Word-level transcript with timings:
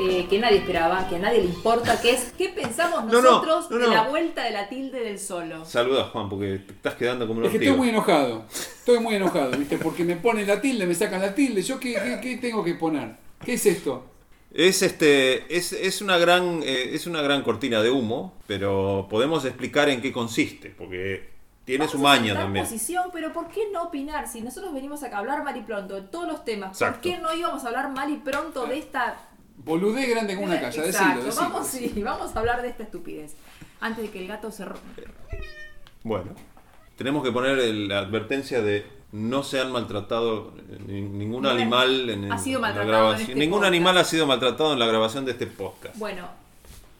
Eh, 0.00 0.26
que 0.28 0.38
nadie 0.38 0.58
esperaba, 0.58 1.08
que 1.08 1.16
a 1.16 1.18
nadie 1.18 1.38
le 1.40 1.44
importa, 1.46 2.00
que 2.00 2.10
es 2.12 2.32
¿qué 2.38 2.48
pensamos 2.48 3.04
No, 3.04 3.12
no, 3.12 3.22
nosotros 3.22 3.70
no, 3.70 3.78
de 3.78 3.88
la 3.88 4.08
vuelta 4.08 4.44
de 4.44 4.50
la 4.52 4.68
tilde 4.68 5.00
del 5.00 5.18
solo? 5.18 5.64
Saluda 5.64 6.04
Juan, 6.04 6.28
porque 6.28 6.58
te 6.58 6.72
estás 6.72 6.94
quedando 6.94 7.26
como 7.26 7.40
un 7.40 7.46
Es 7.46 7.50
que 7.52 7.58
estoy 7.58 7.76
muy 7.76 7.88
enojado. 7.90 8.44
Estoy 8.50 8.98
muy 9.00 9.14
enojado, 9.16 9.50
¿viste? 9.58 9.78
Porque 9.78 10.04
me 10.04 10.16
ponen 10.16 10.46
la 10.46 10.60
tilde, 10.60 10.86
me 10.86 10.94
sacan 10.94 11.20
la 11.20 11.34
tilde. 11.34 11.62
¿Yo 11.62 11.78
qué, 11.78 11.94
qué- 11.94 12.18
qué 12.22 12.36
tengo 12.38 12.64
que 12.64 12.74
poner? 12.74 13.16
¿Qué 13.44 13.54
es 13.54 13.66
esto? 13.66 14.06
Es 14.52 14.82
este. 14.82 15.54
Es, 15.56 15.72
es 15.72 16.00
una 16.02 16.18
gran. 16.18 16.60
eh, 16.64 16.90
es 16.94 17.06
una 17.06 17.22
gran 17.22 17.42
cortina 17.42 17.82
de 17.82 17.90
humo, 17.90 18.34
pero 18.48 19.06
podemos 19.08 19.44
explicar 19.44 19.88
en 19.88 20.00
qué 20.02 20.10
consiste, 20.12 20.70
porque 20.76 21.30
tiene 21.64 21.86
su 21.86 21.98
Vamos 21.98 22.16
a 22.16 22.20
maña 22.20 22.34
también. 22.34 22.64
posición, 22.64 23.10
pero 23.12 23.32
¿por 23.32 23.46
qué 23.46 23.60
no 23.72 23.84
opinar? 23.84 24.26
Si 24.26 24.40
nosotros 24.40 24.72
venimos 24.74 25.04
acá 25.04 25.16
a 25.16 25.18
hablar 25.20 25.44
mal 25.44 25.56
y 25.56 25.60
pronto 25.60 25.94
de 25.94 26.00
todos 26.02 26.26
los 26.26 26.44
temas, 26.44 26.76
¿por 26.76 27.00
qué 27.00 27.18
no 27.18 27.32
íbamos 27.32 27.62
a 27.62 27.68
hablar 27.68 27.90
mal 27.92 28.10
y 28.10 28.16
pronto 28.16 28.66
de 28.66 28.78
esta... 28.78 29.16
Boludez 29.64 30.08
grande 30.08 30.34
como 30.34 30.46
una 30.46 30.60
casa, 30.60 30.84
Exacto, 30.84 31.08
decilo, 31.08 31.24
decilo. 31.24 31.50
vamos, 31.50 31.66
sí, 31.66 32.02
vamos 32.02 32.34
a 32.34 32.38
hablar 32.38 32.62
de 32.62 32.68
esta 32.68 32.82
estupidez. 32.82 33.34
Antes 33.80 34.04
de 34.04 34.10
que 34.10 34.18
el 34.20 34.28
gato 34.28 34.50
se... 34.50 34.64
ro- 34.64 34.78
Bueno, 36.02 36.32
tenemos 36.96 37.22
que 37.22 37.32
poner 37.32 37.58
el- 37.58 37.88
la 37.88 37.98
advertencia 38.00 38.62
de 38.62 38.86
no 39.12 39.42
se 39.42 39.60
han 39.60 39.72
maltratado 39.72 40.54
eh, 40.56 40.78
ni- 40.86 41.00
ningún 41.02 41.46
animal 41.46 42.08
en, 42.10 42.32
ha 42.32 42.38
sido 42.38 42.58
en 42.58 42.62
la 42.62 42.68
maltratado 42.68 42.92
en 42.92 43.00
grabación. 43.02 43.28
este 43.30 43.40
ningún 43.40 43.58
podcast. 43.58 43.68
animal 43.74 43.98
ha 43.98 44.04
sido 44.04 44.26
maltratado 44.26 44.72
en 44.72 44.78
la 44.78 44.86
grabación 44.86 45.24
de 45.24 45.32
este 45.32 45.46
podcast. 45.46 45.96
Bueno, 45.98 46.28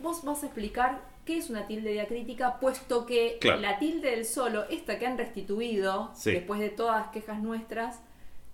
vos 0.02 0.24
vas 0.24 0.42
a 0.42 0.46
explicar 0.46 1.00
qué 1.24 1.38
es 1.38 1.50
una 1.50 1.66
tilde 1.66 1.92
diacrítica, 1.92 2.58
puesto 2.58 3.06
que 3.06 3.38
Claro. 3.40 3.60
la 3.60 3.78
tilde 3.78 4.10
del 4.10 4.24
solo, 4.26 4.64
esta 4.70 4.98
que 4.98 5.06
han 5.06 5.16
restituido, 5.18 6.10
Sí. 6.16 6.32
después 6.32 6.60
de 6.60 6.70
todas 6.70 7.00
las 7.02 7.10
quejas 7.12 7.40
nuestras, 7.40 8.00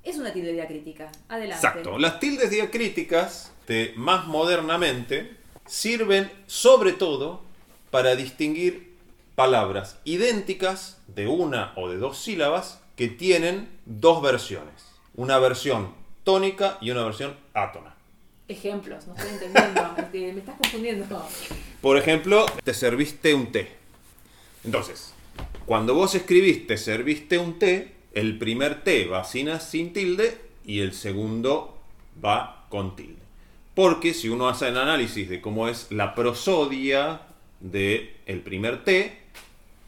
es 0.07 0.17
una 0.17 0.33
tilde 0.33 0.53
diacrítica. 0.53 1.11
Adelante. 1.29 1.67
Exacto. 1.67 1.99
Las 1.99 2.21
tildes 2.21 2.51
diacríticas, 2.51 3.53
de, 3.67 3.93
más 3.97 4.27
modernamente, 4.27 5.37
sirven 5.67 6.31
sobre 6.47 6.93
todo 6.93 7.43
para 7.91 8.15
distinguir 8.15 8.95
palabras 9.35 9.99
idénticas 10.05 10.99
de 11.09 11.27
una 11.27 11.73
o 11.77 11.91
de 11.91 11.99
dos 11.99 12.19
sílabas 12.19 12.81
que 12.95 13.09
tienen 13.09 13.69
dos 13.85 14.23
versiones. 14.23 14.87
Una 15.17 15.39
versión 15.39 15.93
tónica 16.23 16.79
y 16.81 16.93
una 16.93 17.05
versión 17.05 17.37
átona. 17.53 17.95
Ejemplos, 18.49 19.09
no 19.09 19.15
estoy 19.17 19.33
entendiendo, 19.33 19.95
me 20.13 20.39
estás 20.39 20.55
confundiendo. 20.57 21.27
Por 21.81 21.99
ejemplo, 21.99 22.47
te 22.63 22.75
serviste 22.75 23.35
un 23.35 23.51
té. 23.51 23.73
Entonces, 24.65 25.13
cuando 25.67 25.95
vos 25.95 26.15
escribiste 26.15 26.77
serviste 26.79 27.39
un 27.39 27.59
té, 27.59 27.96
el 28.17 28.39
primer 28.39 28.83
té 28.83 29.05
va 29.05 29.25
sin, 29.25 29.49
sin 29.61 29.93
tilde 29.93 30.39
y 30.65 30.81
el 30.81 30.95
segundo 30.95 31.77
va 32.25 32.65
con 32.71 32.97
tilde. 32.97 33.21
Porque 33.75 34.15
si 34.15 34.31
uno 34.31 34.49
hace 34.49 34.69
el 34.69 34.79
análisis 34.79 35.29
de 35.29 35.43
cómo 35.43 35.69
es 35.69 35.93
la 35.93 36.15
prosodia 36.15 37.21
del 37.61 38.11
el 38.25 38.41
primer 38.41 38.85
té, 38.85 39.19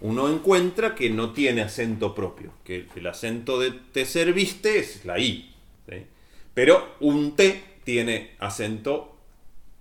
uno 0.02 0.28
encuentra 0.28 0.94
que 0.94 1.08
no 1.08 1.32
tiene 1.32 1.62
acento 1.62 2.14
propio, 2.14 2.52
que 2.64 2.86
el 2.94 3.06
acento 3.06 3.58
de 3.58 3.70
te 3.70 4.04
serviste 4.04 4.78
es 4.78 5.06
la 5.06 5.18
I. 5.18 5.54
¿sí? 5.88 6.04
Pero 6.52 6.96
un 7.00 7.34
té 7.34 7.64
tiene 7.84 8.32
acento 8.40 9.16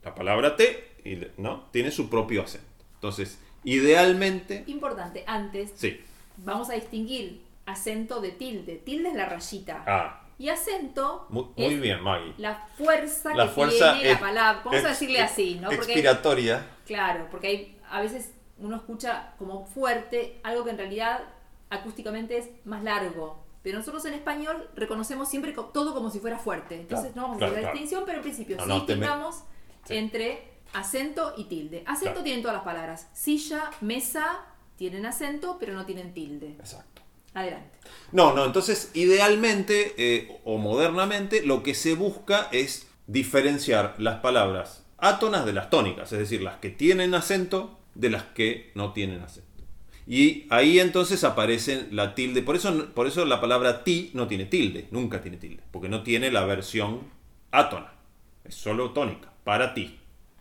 la 0.06 0.16
palabra 0.16 0.56
T, 0.56 1.34
¿no? 1.36 1.66
Tiene 1.72 1.92
su 1.92 2.10
propio 2.10 2.44
acento. 2.44 2.66
Entonces, 2.94 3.40
idealmente, 3.66 4.64
Importante, 4.68 5.26
antes 5.28 5.72
sí. 5.76 6.00
vamos 6.38 6.70
a 6.70 6.76
distinguir 6.76 7.42
acento 7.68 8.20
de 8.22 8.32
tilde. 8.32 8.78
Tilde 8.78 9.10
es 9.10 9.16
la 9.16 9.26
rayita. 9.26 9.84
Ah, 9.86 10.22
Y 10.40 10.50
acento 10.50 11.28
muy, 11.30 11.46
muy 11.56 11.74
es 11.76 11.82
bien, 11.82 12.02
Maggie. 12.02 12.34
la 12.38 12.56
fuerza 12.78 13.34
La 13.36 13.46
que 13.46 13.52
fuerza 13.52 13.94
tiene 13.94 14.14
la 14.14 14.20
palabra. 14.20 14.62
Vamos 14.66 14.84
a 14.86 14.90
decirle 14.90 15.22
así, 15.22 15.56
¿no? 15.56 15.70
Porque, 15.70 15.84
Expiratoria. 15.94 16.66
claro, 16.86 17.28
porque 17.30 17.48
hay, 17.48 17.80
a 17.90 18.02
veces 18.02 18.34
uno 18.60 18.76
escucha 18.78 19.34
como 19.38 19.66
fuerte 19.66 20.40
algo 20.44 20.64
que 20.64 20.72
en 20.72 20.78
realidad 20.80 21.22
acústicamente 21.70 22.38
es 22.38 22.50
más 22.66 22.84
largo. 22.84 23.44
Pero 23.64 23.80
nosotros 23.80 24.06
en 24.06 24.14
español 24.14 24.70
reconocemos 24.76 25.28
siempre 25.28 25.54
todo 25.74 25.94
como 25.94 26.10
si 26.10 26.20
fuera 26.20 26.38
fuerte. 26.40 26.76
Entonces 26.82 27.12
Claro, 27.12 27.16
no 27.16 27.22
vamos 27.34 27.42
a 27.42 27.46
hacer 27.46 27.56
la 27.58 27.60
claro. 27.62 27.74
distinción, 27.74 28.04
pero 28.06 28.18
en 28.20 28.24
principio 28.24 28.56
No, 28.58 28.64
sí 28.64 28.70
no, 28.96 29.30
me- 29.30 29.34
Sí. 29.84 29.96
entre 29.98 30.54
acento 30.74 31.34
y 31.38 31.46
tilde. 31.46 31.84
Acento 31.86 32.22
tienen 32.24 32.42
todas 32.42 32.56
las 32.58 32.64
palabras. 32.64 33.10
Silla, 33.14 33.70
mesa, 33.82 34.46
tienen 34.78 35.06
acento, 35.06 35.58
pero 35.60 35.74
no 35.74 35.86
tienen 35.86 36.14
tilde. 36.14 36.52
Exacto. 36.60 37.02
Adelante. 37.38 37.78
No, 38.12 38.34
no, 38.34 38.46
entonces 38.46 38.90
idealmente 38.96 39.94
eh, 39.98 40.40
o 40.44 40.58
modernamente 40.58 41.46
lo 41.46 41.62
que 41.62 41.76
se 41.76 41.94
busca 41.94 42.50
es 42.52 42.88
diferenciar 43.06 43.94
las 44.00 44.22
palabras 44.22 44.88
átonas 44.98 45.46
de 45.46 45.54
las 45.54 45.70
tónicas, 45.70 46.12
es 46.14 46.18
decir, 46.18 46.42
las 46.42 46.58
que 46.58 46.72
tienen 46.72 47.14
acento 47.14 47.78
de 47.94 48.10
las 48.10 48.24
que 48.24 48.72
no 48.74 48.92
tienen 48.92 49.22
acento. 49.22 49.48
Y 50.08 50.48
ahí 50.50 50.80
entonces 50.80 51.24
aparece 51.24 51.88
la 51.92 52.16
tilde, 52.16 52.42
por 52.42 52.56
eso, 52.56 52.88
por 52.96 53.06
eso 53.06 53.24
la 53.24 53.40
palabra 53.40 53.84
ti 53.84 54.10
no 54.16 54.28
tiene 54.28 54.46
tilde, 54.46 54.88
nunca 54.90 55.22
tiene 55.22 55.38
tilde, 55.38 55.62
porque 55.70 55.90
no 55.90 56.02
tiene 56.02 56.32
la 56.32 56.44
versión 56.44 57.02
átona, 57.52 57.94
es 58.46 58.56
solo 58.56 58.94
tónica, 58.94 59.32
para 59.44 59.76
ti. 59.76 60.00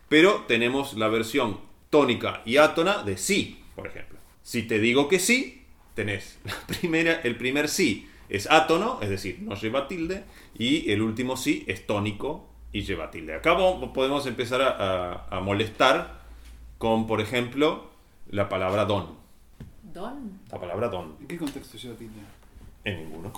Pero 0.09 0.47
tenemos 0.49 0.95
la 0.95 1.09
versión 1.09 1.61
tónica 1.91 2.41
y 2.47 2.57
átona 2.57 3.03
de 3.03 3.19
sí, 3.19 3.63
por 3.75 3.87
ejemplo. 3.87 4.19
Si 4.43 4.63
te 4.63 4.79
digo 4.79 5.09
que 5.09 5.19
sí, 5.19 5.66
tenés 5.97 6.39
la 6.45 6.55
primera, 6.69 7.21
el 7.25 7.37
primer 7.37 7.69
sí 7.69 8.09
es 8.29 8.49
átono, 8.51 9.01
es 9.03 9.09
decir, 9.09 9.39
no 9.41 9.55
lleva 9.57 9.89
tilde, 9.89 10.23
y 10.57 10.91
el 10.93 11.03
último 11.03 11.37
sí 11.37 11.65
es 11.67 11.87
tónico 11.87 12.47
y 12.73 12.83
lleva 12.83 13.11
tilde. 13.11 13.35
Acá 13.35 13.57
podemos 13.95 14.27
empezar 14.27 14.63
a, 14.63 14.69
a- 14.69 15.37
a 15.37 15.41
molestar 15.41 16.21
con, 16.79 17.07
por 17.07 17.21
ejemplo, 17.21 17.91
la 18.31 18.49
palabra 18.49 18.85
don. 18.85 19.15
Don. 19.83 20.39
La 20.53 20.61
palabra 20.61 20.89
don, 20.89 21.17
¿En 21.21 21.27
qué 21.27 21.39
contexto 21.39 21.79
lleva 21.79 21.97
tilde? 21.97 22.21
en 22.85 22.99
ninguno. 22.99 23.33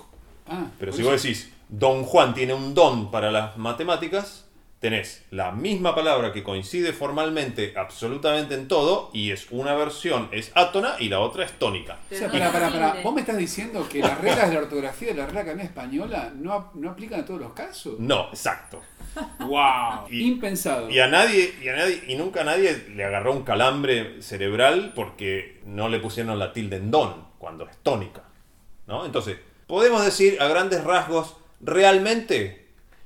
Ah, 0.48 0.66
Pero 0.78 0.92
si 0.92 1.02
vos 1.02 1.22
decís, 1.22 1.52
Don 1.68 2.02
Juan 2.04 2.32
tiene 2.34 2.54
un 2.54 2.72
don 2.74 3.10
para 3.10 3.30
las 3.30 3.56
matemáticas, 3.58 4.47
tenés 4.80 5.24
la 5.30 5.50
misma 5.50 5.94
palabra 5.94 6.32
que 6.32 6.44
coincide 6.44 6.92
formalmente 6.92 7.74
absolutamente 7.76 8.54
en 8.54 8.68
todo 8.68 9.10
y 9.12 9.32
es 9.32 9.48
una 9.50 9.74
versión 9.74 10.28
es 10.30 10.52
átona 10.54 10.94
y 11.00 11.08
la 11.08 11.18
otra 11.20 11.44
es 11.44 11.52
tónica. 11.58 11.98
O 12.10 12.14
sea, 12.14 12.30
pará, 12.30 12.52
pará. 12.52 12.70
tilde. 12.70 13.02
¿Vos 13.02 13.12
me 13.14 13.20
estás 13.22 13.36
diciendo 13.36 13.88
que 13.90 13.98
las 14.00 14.20
reglas 14.20 14.48
de 14.48 14.54
la 14.54 14.60
ortografía 14.60 15.08
de 15.08 15.14
la 15.14 15.26
Real 15.26 15.38
Academia 15.38 15.64
Española 15.64 16.32
no, 16.36 16.70
no 16.74 16.90
aplican 16.90 17.20
a 17.20 17.24
todos 17.24 17.40
los 17.40 17.52
casos? 17.54 17.98
No, 17.98 18.28
exacto. 18.28 18.80
¡Wow! 19.40 20.06
Y- 20.10 20.22
Impensado. 20.28 20.88
Y 20.90 21.00
a 21.00 21.08
nadie, 21.08 21.54
y 21.60 21.68
a 21.68 21.74
nadie, 21.76 22.04
y 22.06 22.14
nunca 22.14 22.42
a 22.42 22.44
nadie 22.44 22.84
le 22.94 23.04
agarró 23.04 23.32
un 23.32 23.42
calambre 23.42 24.22
cerebral 24.22 24.92
porque 24.94 25.60
no 25.66 25.88
le 25.88 25.98
pusieron 25.98 26.38
la 26.38 26.52
tilde 26.52 26.76
en 26.76 26.90
don 26.92 27.26
cuando 27.38 27.66
es 27.68 27.76
tónica. 27.82 28.22
¿No? 28.86 29.04
Entonces, 29.04 29.38
podemos 29.66 30.04
decir 30.04 30.40
a 30.40 30.46
grandes 30.46 30.84
rasgos, 30.84 31.36
realmente 31.60 32.57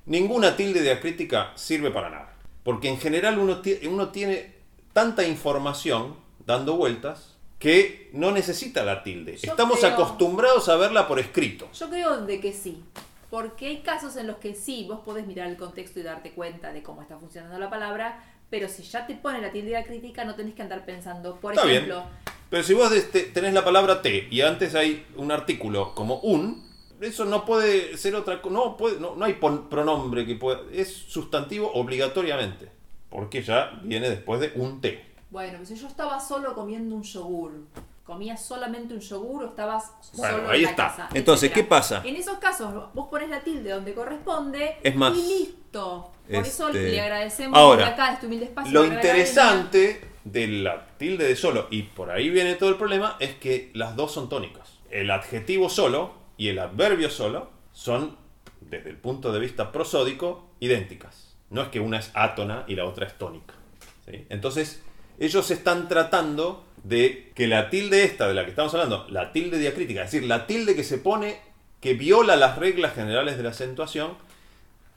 ninguna 0.07 0.57
tilde 0.57 0.83
diacrítica 0.83 1.53
sirve 1.55 1.91
para 1.91 2.11
nada. 2.11 2.35
Porque 2.65 2.89
en 2.89 2.99
general 2.99 3.39
uno, 3.39 3.61
ti- 3.61 3.79
uno 3.87 4.09
tiene 4.11 4.55
tanta 4.93 5.27
información 5.27 6.17
dando 6.47 6.77
vueltas 6.77 7.37
que 7.59 8.11
no 8.13 8.31
necesita 8.33 8.83
la 8.85 9.03
tilde. 9.05 9.37
Yo 9.37 9.51
Estamos 9.53 9.79
creo- 9.79 9.93
acostumbrados 9.93 10.69
a 10.69 10.77
verla 10.77 11.07
por 11.09 11.19
escrito. 11.19 11.69
Yo 11.73 11.89
creo 11.89 12.21
de 12.25 12.41
que 12.41 12.53
sí. 12.53 12.83
Porque 13.31 13.67
hay 13.69 13.79
casos 13.83 14.17
en 14.17 14.27
los 14.27 14.37
que 14.37 14.55
sí, 14.55 14.85
vos 14.89 15.01
podés 15.05 15.27
mirar 15.27 15.49
el 15.49 15.57
contexto 15.57 15.99
y 16.01 16.03
darte 16.03 16.33
cuenta 16.33 16.73
de 16.73 16.83
cómo 16.83 17.01
está 17.03 17.19
funcionando 17.19 17.59
la 17.59 17.71
palabra, 17.71 18.23
pero 18.51 18.69
si 18.69 18.83
ya 18.83 19.07
te 19.07 19.15
pone 19.15 19.41
la 19.41 19.51
tilde 19.51 19.83
crítica, 19.87 20.25
no 20.25 20.35
tenés 20.35 20.55
que 20.55 20.61
andar 20.63 20.85
pensando, 20.85 21.37
por 21.41 21.55
Está 21.55 21.65
bien. 21.65 21.77
ejemplo, 21.85 22.05
Pero 22.51 22.63
si 22.63 22.75
vos 22.75 22.93
este- 22.93 23.23
tenés 23.23 23.55
la 23.55 23.65
palabra 23.65 24.03
te 24.03 24.29
y 24.31 24.43
antes 24.43 24.75
hay 24.75 25.07
un 25.17 25.33
artículo 25.33 25.95
como 25.95 26.17
un, 26.17 26.71
eso 27.03 27.25
no 27.25 27.45
puede 27.45 27.97
ser 27.97 28.15
otra 28.15 28.41
cosa. 28.41 28.55
No, 28.55 28.77
puede- 28.77 28.99
no, 29.01 29.15
no 29.17 29.25
hay 29.25 29.35
pronombre 29.35 30.25
que 30.27 30.35
pueda. 30.37 30.61
Es 30.73 30.93
sustantivo 30.93 31.71
obligatoriamente. 31.75 32.71
Porque 33.11 33.43
ya 33.43 33.79
viene 33.83 34.09
después 34.09 34.41
de 34.41 34.53
un 34.57 34.81
té. 34.81 35.05
bueno, 35.31 35.59
pues 35.59 35.69
si 35.69 35.77
yo 35.77 35.87
estaba 35.87 36.19
solo 36.19 36.55
comiendo 36.55 36.95
un 36.95 37.03
yogur, 37.03 37.53
comías 38.05 38.43
solamente 38.45 38.95
un 38.95 39.01
yogur 39.01 39.45
o 39.45 39.47
estabas 39.49 39.93
Bueno, 40.15 40.37
solo 40.39 40.51
ahí 40.51 40.59
en 40.61 40.65
la 40.65 40.71
está. 40.71 40.87
casa. 40.89 41.09
Entonces, 41.13 41.51
etcétera. 41.51 41.65
¿qué 41.67 41.69
pasa? 41.69 42.03
En 42.05 42.17
esos 42.17 42.39
casos, 42.39 42.73
vos 42.95 43.09
pones 43.09 43.29
la 43.29 43.41
tilde 43.41 43.71
donde 43.71 43.93
corresponde 43.95 44.77
Es 44.83 44.95
más, 44.97 45.17
y 45.17 45.23
listo. 45.23 46.11
Por 46.27 46.47
eso 46.47 46.69
este, 46.69 46.91
le 46.91 47.01
agradecemos 47.01 47.59
ahora, 47.59 47.89
acá, 47.89 48.15
este 48.15 48.27
humilde 48.27 48.47
espacio. 48.47 48.73
Lo 48.73 48.85
interesante 48.87 50.01
de 50.25 50.47
la 50.47 50.87
tilde 50.99 51.27
de 51.27 51.37
solo, 51.37 51.67
y 51.71 51.83
por 51.83 52.11
ahí 52.11 52.31
viene 52.31 52.55
todo 52.55 52.71
el 52.71 52.77
problema, 52.77 53.17
es 53.21 53.35
que 53.35 53.71
las 53.75 53.95
dos 53.97 54.13
son 54.13 54.29
tónicas. 54.29 54.79
El 54.91 55.11
adjetivo 55.11 55.69
solo 55.69 56.13
y 56.43 56.49
el 56.49 56.59
adverbio 56.59 57.09
solo 57.09 57.50
son, 57.73 58.17
desde 58.61 58.91
el 58.91 58.97
punto 58.97 59.31
de 59.31 59.39
vista 59.39 59.71
prosódico, 59.71 60.50
idénticas. 60.59 61.37
No 61.50 61.62
es 61.62 61.69
que 61.69 61.79
una 61.79 62.00
es 62.00 62.11
átona 62.15 62.65
y 62.67 62.75
la 62.75 62.85
otra 62.85 63.06
es 63.06 63.17
tónica. 63.17 63.55
¿sí? 64.06 64.27
Entonces, 64.29 64.83
ellos 65.21 65.53
están 65.53 65.87
tratando 65.87 66.65
de 66.83 67.31
que 67.37 67.47
la 67.47 67.71
tilde 67.71 68.03
esta 68.03 68.27
de 68.27 68.35
la 68.35 68.43
que 68.43 68.50
estamos 68.50 68.75
hablando, 68.75 69.06
la 69.09 69.31
tilde 69.31 69.56
diacrítica, 69.56 70.03
es 70.03 70.11
decir, 70.11 70.27
la 70.27 70.49
tilde 70.49 70.75
que 70.75 70.83
se 70.83 70.99
pone, 70.99 71.39
que 71.81 71.94
viola 71.94 72.35
las 72.35 72.59
reglas 72.59 72.93
generales 72.93 73.37
de 73.37 73.44
la 73.44 73.50
acentuación, 73.50 74.17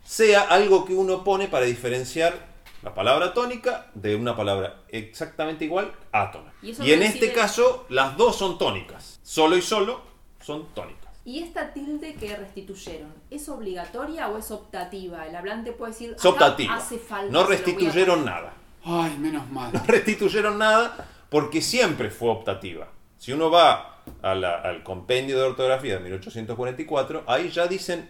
sea 0.04 0.42
algo 0.42 0.86
que 0.86 0.96
uno 0.96 1.24
pone 1.24 1.48
para 1.48 1.68
diferenciar 1.68 2.34
la 2.82 2.96
palabra 2.96 3.36
tónica 3.36 3.92
de 3.94 4.16
una 4.16 4.36
palabra 4.36 4.82
exactamente 4.90 5.66
igual, 5.66 5.92
átona. 6.12 6.52
Y 6.64 6.92
en 6.92 7.04
este 7.04 7.32
caso, 7.34 7.86
las 7.90 8.18
dos 8.18 8.36
son 8.36 8.58
tónicas. 8.58 9.20
Solo 9.22 9.56
y 9.58 9.62
solo 9.62 10.02
son 10.42 10.74
tónicas. 10.74 11.05
¿Y 11.26 11.40
esta 11.40 11.74
tilde 11.74 12.14
que 12.14 12.36
restituyeron, 12.36 13.12
es 13.32 13.50
obligatoria 13.50 14.28
o 14.30 14.38
es 14.38 14.52
optativa? 14.52 15.26
El 15.28 15.36
hablante 15.36 15.72
puede 15.72 15.92
decir, 15.92 16.12
Es 16.12 16.20
"Acá 16.20 16.30
optativa. 16.30 16.76
hace 16.76 17.00
falta. 17.00 17.32
No 17.32 17.40
a 17.42 17.48
restituyeron 17.48 18.20
poner". 18.20 18.36
nada. 18.36 18.54
Ay, 18.86 19.18
menos 19.18 19.50
mal. 19.50 19.74
No 19.74 19.82
restituyeron 19.88 20.60
nada 20.60 21.08
porque 21.30 21.62
siempre 21.62 22.12
fue 22.12 22.30
optativa. 22.30 22.88
Si 23.18 23.34
uno 23.34 23.50
va 23.50 24.04
a 24.22 24.36
la- 24.36 24.62
al 24.62 24.84
compendio 24.84 25.40
de 25.40 25.46
ortografía 25.46 25.96
de 25.96 26.02
1844, 26.02 27.24
ahí 27.26 27.50
ya 27.50 27.66
dicen, 27.66 28.08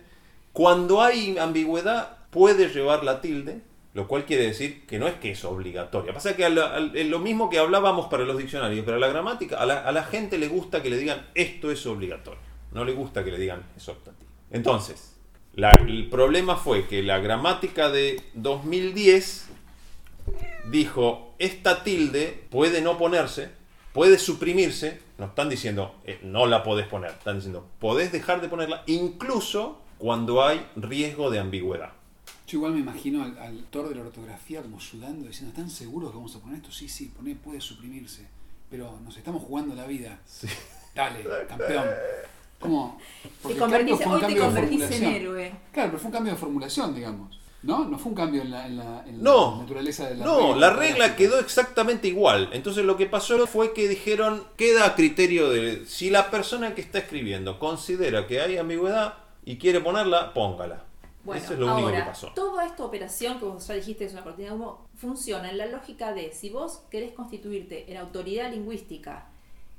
cuando 0.51 1.01
hay 1.01 1.37
ambigüedad 1.37 2.17
puede 2.31 2.67
llevar 2.67 3.05
la 3.05 3.21
tilde, 3.21 3.61
lo 3.93 4.09
cual 4.09 4.25
quiere 4.25 4.43
decir 4.47 4.85
que 4.85 4.99
no 4.99 5.07
es 5.07 5.13
que 5.13 5.31
es 5.31 5.45
obligatoria. 5.45 6.11
Pasa 6.13 6.35
que 6.35 6.43
a 6.43 6.49
la- 6.49 6.73
al- 6.75 6.97
es 6.97 7.07
lo 7.07 7.19
mismo 7.19 7.49
que 7.49 7.59
hablábamos 7.59 8.07
para 8.07 8.25
los 8.25 8.37
diccionarios, 8.37 8.83
pero 8.83 8.97
a 8.97 8.99
la 8.99 9.07
gramática, 9.07 9.57
a 9.57 9.65
la, 9.65 9.79
a 9.85 9.91
la 9.93 10.03
gente 10.03 10.37
le 10.37 10.49
gusta 10.49 10.83
que 10.83 10.89
le 10.89 10.97
digan 10.97 11.25
esto 11.33 11.71
es 11.71 11.85
obligatorio, 11.85 12.41
no 12.75 12.85
le 12.85 12.91
gusta 12.93 13.23
que 13.23 13.31
le 13.31 13.39
digan 13.39 13.63
es 13.75 13.89
optativo. 13.89 14.29
Entonces, 14.51 15.15
la- 15.55 15.71
el 15.87 16.09
problema 16.09 16.55
fue 16.57 16.87
que 16.87 17.01
la 17.01 17.17
gramática 17.19 17.89
de 17.89 18.21
2010 18.35 19.47
dijo, 20.69 21.33
esta 21.39 21.83
tilde 21.83 22.45
puede 22.49 22.81
no 22.81 22.97
ponerse, 22.97 23.49
puede 23.93 24.19
suprimirse, 24.19 24.99
no 25.17 25.25
están 25.27 25.49
diciendo 25.49 25.95
eh, 26.03 26.19
no 26.23 26.45
la 26.45 26.63
podés 26.63 26.87
poner, 26.87 27.11
están 27.11 27.35
diciendo 27.37 27.67
podés 27.79 28.11
dejar 28.11 28.41
de 28.41 28.49
ponerla 28.49 28.83
incluso 28.87 29.81
cuando 29.97 30.43
hay 30.43 30.65
riesgo 30.75 31.29
de 31.31 31.39
ambigüedad. 31.39 31.93
Yo 32.47 32.57
igual 32.59 32.73
me 32.73 32.79
imagino 32.79 33.23
al, 33.23 33.37
al 33.39 33.57
autor 33.59 33.89
de 33.89 33.95
la 33.95 34.01
ortografía 34.01 34.61
como 34.61 34.79
sudando, 34.79 35.27
diciendo, 35.27 35.51
¿están 35.55 35.69
seguros 35.69 36.11
que 36.11 36.17
vamos 36.17 36.35
a 36.35 36.39
poner 36.39 36.57
esto? 36.57 36.71
Sí, 36.71 36.89
sí, 36.89 37.11
poné, 37.15 37.35
puede 37.35 37.59
suprimirse. 37.61 38.27
Pero 38.69 38.99
nos 39.03 39.15
estamos 39.17 39.41
jugando 39.43 39.73
la 39.73 39.85
vida. 39.87 40.19
Dale, 40.93 41.23
campeón. 41.47 41.85
¿Cómo? 42.59 42.97
Te 43.47 43.55
convertís, 43.57 43.93
hoy 44.05 44.21
te 44.21 44.37
convertís 44.37 44.81
en 44.81 44.89
formulación. 44.89 45.13
héroe. 45.13 45.51
Claro, 45.71 45.89
pero 45.91 45.99
fue 45.99 46.07
un 46.07 46.13
cambio 46.13 46.33
de 46.33 46.39
formulación, 46.39 46.95
digamos. 46.95 47.39
¿No? 47.63 47.83
No 47.85 47.97
fue 47.97 48.09
un 48.11 48.15
cambio 48.15 48.41
en 48.43 48.51
la, 48.51 48.67
en 48.67 48.77
la- 48.77 49.03
en 49.07 49.17
la 49.17 49.23
No, 49.23 49.57
naturaleza 49.61 50.07
de 50.07 50.15
la 50.17 50.25
no, 50.25 50.55
la 50.55 50.69
regla 50.69 51.15
quedó 51.15 51.39
exactamente 51.39 52.07
igual. 52.07 52.49
Entonces 52.53 52.85
lo 52.85 52.95
que 52.95 53.07
pasó 53.07 53.47
fue 53.47 53.73
que 53.73 53.87
dijeron, 53.87 54.43
queda 54.55 54.85
a 54.85 54.95
criterio 54.95 55.49
de 55.49 55.83
si 55.87 56.11
la 56.11 56.29
persona 56.29 56.75
que 56.75 56.81
está 56.81 56.99
escribiendo 56.99 57.57
considera 57.57 58.27
que 58.27 58.39
hay 58.41 58.57
ambigüedad 58.57 59.15
y 59.45 59.57
quiere 59.57 59.81
ponerla, 59.81 60.31
póngala. 60.33 60.83
Bueno, 61.23 61.41
Eso 61.43 61.53
es 61.53 61.59
lo 61.59 61.69
ahora, 61.69 61.85
único 61.85 61.97
que 61.97 62.03
pasó. 62.03 62.27
toda 62.35 62.67
esta 62.67 62.85
operación 62.85 63.39
que 63.39 63.45
vos 63.45 63.65
ya 63.67 63.73
dijiste 63.73 64.05
es 64.05 64.13
una 64.13 64.23
cortina 64.23 64.49
de 64.49 64.55
humo, 64.55 64.87
funciona 64.95 65.49
en 65.49 65.57
la 65.57 65.65
lógica 65.65 66.13
de 66.13 66.31
si 66.33 66.51
vos 66.51 66.81
querés 66.91 67.13
constituirte 67.13 67.91
en 67.91 67.97
autoridad 67.97 68.51
lingüística 68.51 69.27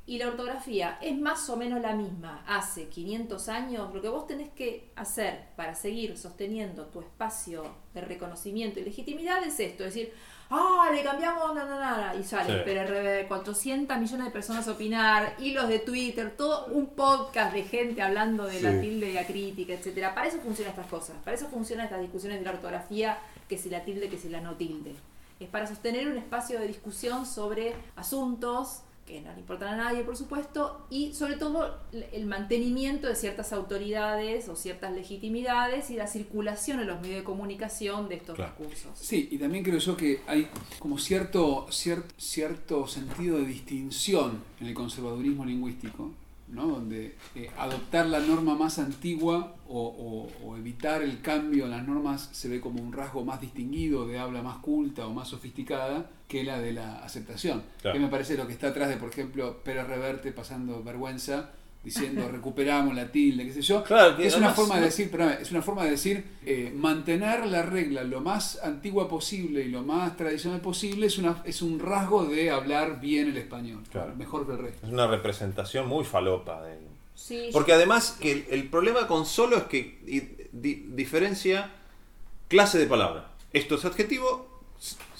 y 0.06 0.18
la 0.18 0.28
ortografía 0.28 0.98
es 1.02 1.18
más 1.18 1.50
o 1.50 1.56
menos 1.56 1.80
la 1.80 1.92
misma 1.94 2.44
hace 2.46 2.86
500 2.88 3.48
años, 3.48 3.92
lo 3.92 4.00
que 4.00 4.08
vos 4.08 4.26
tenés 4.26 4.50
que 4.50 4.90
hacer 4.94 5.48
para 5.56 5.74
seguir 5.74 6.16
sosteniendo 6.16 6.86
tu 6.86 7.00
espacio 7.00 7.64
de 7.92 8.00
reconocimiento 8.02 8.78
y 8.78 8.84
legitimidad 8.84 9.42
es 9.44 9.58
esto, 9.58 9.84
es 9.84 9.94
decir, 9.94 10.12
ah, 10.50 10.90
le 10.94 11.02
cambiamos, 11.02 11.52
na, 11.56 11.64
na, 11.64 11.80
na, 11.80 11.96
na", 11.96 12.14
y 12.14 12.22
sale, 12.22 12.54
Sí. 12.58 12.60
pero 12.64 12.88
re- 12.88 13.26
400 13.26 13.98
millones 13.98 14.26
de 14.26 14.30
personas 14.30 14.68
opinar, 14.68 15.34
hilos 15.40 15.68
de 15.68 15.80
Twitter, 15.80 16.36
todo 16.36 16.66
un 16.66 16.86
podcast 16.86 17.52
de 17.52 17.64
gente 17.64 18.00
hablando 18.00 18.44
de 18.46 18.60
la 18.62 18.80
tilde 18.80 19.06
diacrítica, 19.10 19.72
etcétera. 19.74 20.14
Para 20.14 20.28
eso 20.28 20.38
funcionan 20.38 20.70
estas 20.70 20.86
cosas, 20.86 21.16
para 21.24 21.36
eso 21.36 21.48
funcionan 21.48 21.86
estas 21.86 22.00
discusiones 22.00 22.38
de 22.38 22.44
la 22.44 22.52
ortografía, 22.52 23.18
que 23.48 23.58
si 23.58 23.70
la 23.70 23.84
tilde, 23.84 24.08
que 24.08 24.18
si 24.18 24.28
la 24.28 24.40
no 24.40 24.54
tilde. 24.54 24.94
Es 25.40 25.48
para 25.48 25.66
sostener 25.66 26.06
un 26.08 26.16
espacio 26.16 26.60
de 26.60 26.68
discusión 26.68 27.26
sobre 27.26 27.74
asuntos 27.96 28.82
que 29.06 29.20
no 29.20 29.32
le 29.32 29.38
importan 29.40 29.68
a 29.74 29.76
nadie, 29.76 30.02
por 30.02 30.16
supuesto, 30.16 30.84
y 30.90 31.12
sobre 31.14 31.36
todo 31.36 31.78
el 32.12 32.26
mantenimiento 32.26 33.06
de 33.06 33.14
ciertas 33.14 33.52
autoridades 33.52 34.48
o 34.48 34.56
ciertas 34.56 34.92
legitimidades 34.92 35.90
y 35.90 35.96
la 35.96 36.08
circulación 36.08 36.80
en 36.80 36.88
los 36.88 37.00
medios 37.00 37.18
de 37.18 37.24
comunicación 37.24 38.08
de 38.08 38.16
estos 38.16 38.34
Claro. 38.34 38.52
discursos. 38.58 38.98
Sí, 38.98 39.28
y 39.30 39.38
también 39.38 39.62
creo 39.62 39.78
yo 39.78 39.96
que 39.96 40.20
hay 40.26 40.48
como 40.80 40.98
cierto, 40.98 41.66
cier- 41.68 42.02
cierto 42.16 42.86
sentido 42.88 43.38
de 43.38 43.46
distinción 43.46 44.42
en 44.60 44.66
el 44.66 44.74
conservadurismo 44.74 45.44
lingüístico, 45.44 46.10
¿no? 46.48 46.66
donde 46.66 47.16
eh, 47.34 47.50
adoptar 47.58 48.06
la 48.06 48.20
norma 48.20 48.54
más 48.54 48.78
antigua 48.78 49.54
o, 49.68 49.80
o- 50.42 50.46
o 50.48 50.56
evitar 50.56 51.02
el 51.02 51.20
cambio 51.20 51.64
en 51.64 51.70
las 51.72 51.86
normas 51.86 52.28
se 52.32 52.48
ve 52.48 52.60
como 52.60 52.80
un 52.82 52.92
rasgo 52.92 53.24
más 53.24 53.40
distinguido 53.40 54.06
de 54.06 54.18
habla 54.18 54.42
más 54.42 54.58
culta 54.58 55.06
o 55.06 55.12
más 55.12 55.28
sofisticada 55.28 56.10
que 56.28 56.44
la 56.44 56.58
de 56.60 56.72
la 56.72 57.04
aceptación. 57.04 57.62
Claro. 57.82 57.94
Que 57.98 58.04
me 58.04 58.08
parece 58.10 58.36
lo 58.36 58.46
que 58.46 58.52
está 58.52 58.68
atrás 58.68 58.88
de, 58.88 58.96
por 58.96 59.08
ejemplo, 59.10 59.58
Pérez 59.64 59.86
Reverte 59.86 60.32
pasando 60.32 60.82
vergüenza 60.82 61.50
diciendo 61.86 62.28
recuperamos 62.32 62.94
la 62.94 63.10
tilde, 63.10 63.46
qué 63.46 63.52
sé 63.54 63.62
yo. 63.62 63.82
Claro, 63.84 64.16
que 64.16 64.26
es 64.26 64.36
una 64.36 64.52
forma 64.52 64.76
de 64.76 64.82
decir, 64.86 65.10
perdóname, 65.10 65.40
es 65.40 65.50
una 65.52 65.62
forma 65.62 65.84
de 65.84 65.90
decir 65.92 66.24
eh, 66.44 66.72
mantener 66.74 67.46
la 67.46 67.62
regla 67.62 68.02
lo 68.02 68.20
más 68.20 68.58
antigua 68.62 69.08
posible 69.08 69.62
y 69.62 69.68
lo 69.70 69.82
más 69.82 70.16
tradicional 70.16 70.60
posible 70.60 71.06
es 71.06 71.16
una 71.18 71.42
es 71.44 71.62
un 71.62 71.78
rasgo 71.78 72.24
de 72.26 72.50
hablar 72.50 73.00
bien 73.00 73.28
el 73.28 73.36
español, 73.36 73.82
Claro. 73.90 74.14
mejor 74.16 74.46
que 74.46 74.52
el 74.52 74.58
resto. 74.58 74.86
Es 74.86 74.92
una 74.92 75.06
representación 75.06 75.86
muy 75.88 76.04
falopa. 76.04 76.60
de- 76.62 76.94
Sí, 77.14 77.48
Porque 77.52 77.72
además 77.72 78.18
que 78.20 78.30
el, 78.32 78.44
el 78.50 78.68
problema 78.68 79.06
con 79.06 79.24
solo 79.24 79.56
es 79.56 79.62
que 79.64 79.98
di- 80.52 80.84
diferencia 80.90 81.70
clase 82.48 82.78
de 82.78 82.86
palabra. 82.86 83.30
Esto 83.54 83.76
es 83.76 83.84
adjetivo, 83.86 84.46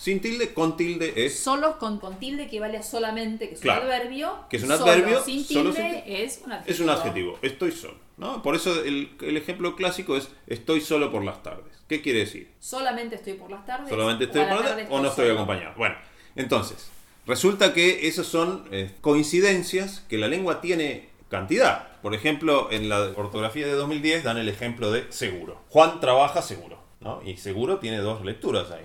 sin 0.06 0.20
tilde, 0.20 0.54
con 0.54 0.76
tilde 0.76 1.12
es... 1.16 1.36
Solo 1.38 1.78
con, 1.78 1.98
con 1.98 2.18
tilde 2.20 2.44
equivale 2.44 2.78
a 2.78 2.82
solamente, 2.84 3.48
que 3.48 3.54
es 3.56 3.60
Claro. 3.60 3.84
un 3.86 3.90
adverbio. 3.92 4.38
Que 4.48 4.56
es 4.58 4.62
un 4.62 4.68
solo 4.70 4.84
adverbio, 4.84 5.22
Sin 5.24 5.44
solo 5.44 5.72
tilde 5.72 5.82
sin 5.90 6.02
tilde. 6.04 6.22
es 6.24 6.40
un 6.44 6.52
adjetivo. 6.52 6.72
Es 6.74 6.80
un 6.80 6.90
adjetivo, 6.90 7.38
estoy 7.42 7.72
solo. 7.72 7.94
¿no? 8.16 8.40
Por 8.42 8.54
eso 8.54 8.82
el, 8.84 9.10
el 9.20 9.36
ejemplo 9.36 9.74
clásico 9.76 10.16
es 10.16 10.28
estoy 10.46 10.80
solo 10.80 11.10
por 11.10 11.24
las 11.24 11.42
tardes. 11.42 11.72
¿Qué 11.88 12.02
quiere 12.02 12.20
decir? 12.20 12.50
Solamente 12.60 13.16
estoy 13.16 13.32
por 13.34 13.50
las 13.50 13.66
tardes. 13.66 13.88
¿Solamente 13.88 14.24
estoy 14.24 14.42
por 14.42 14.50
las 14.50 14.58
tarde 14.62 14.82
tardes 14.84 14.88
o 14.90 15.00
no 15.02 15.08
estoy 15.08 15.26
solo. 15.26 15.34
acompañado? 15.40 15.74
Bueno, 15.76 15.96
entonces, 16.36 16.88
resulta 17.26 17.74
que 17.74 18.06
esas 18.06 18.26
son 18.26 18.64
eh, 18.70 18.92
coincidencias 19.00 20.04
que 20.08 20.18
la 20.18 20.28
lengua 20.28 20.60
tiene 20.60 21.08
cantidad. 21.28 22.00
Por 22.00 22.14
ejemplo, 22.14 22.68
en 22.70 22.88
la 22.88 23.00
ortografía 23.16 23.66
de 23.66 23.72
2010 23.72 24.22
dan 24.22 24.38
el 24.38 24.48
ejemplo 24.48 24.92
de 24.92 25.10
seguro. 25.10 25.60
Juan 25.68 25.98
trabaja 26.00 26.42
seguro, 26.42 26.78
¿no? 27.00 27.20
Y 27.24 27.36
seguro 27.38 27.78
tiene 27.80 27.98
dos 27.98 28.24
lecturas 28.24 28.70
ahí. 28.70 28.84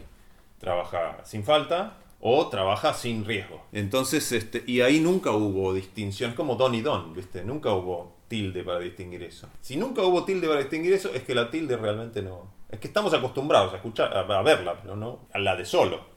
Trabaja 0.62 1.18
sin 1.24 1.44
falta 1.44 1.98
o 2.22 2.48
trabaja 2.48 2.94
sin 2.94 3.26
riesgo. 3.26 3.64
Entonces, 3.74 4.32
este, 4.32 4.64
y 4.68 4.82
ahí 4.82 5.00
nunca 5.00 5.32
hubo 5.32 5.74
distinción, 5.74 6.32
es 6.32 6.36
como 6.36 6.56
don 6.56 6.76
y 6.76 6.82
don, 6.82 7.14
¿viste? 7.14 7.44
Nunca 7.44 7.74
hubo 7.74 8.16
tilde 8.28 8.64
para 8.64 8.80
distinguir 8.80 9.24
eso. 9.24 9.50
Si 9.60 9.76
nunca 9.76 10.04
hubo 10.04 10.24
tilde 10.24 10.48
para 10.48 10.60
distinguir 10.60 10.94
eso, 10.94 11.12
es 11.14 11.24
que 11.24 11.34
la 11.34 11.50
tilde 11.50 11.76
realmente 11.78 12.22
no. 12.22 12.54
Es 12.70 12.80
que 12.80 12.88
estamos 12.88 13.14
acostumbrados 13.14 13.74
a 13.74 13.78
escuchar, 13.78 14.16
a, 14.16 14.42
verla, 14.44 14.80
pero 14.82 14.96
no 14.96 15.28
a 15.34 15.40
la 15.40 15.56
de 15.56 15.66
solo. 15.66 16.12